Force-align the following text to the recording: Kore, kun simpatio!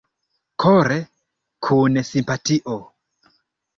Kore, 0.63 0.97
kun 1.67 2.01
simpatio! 2.11 2.79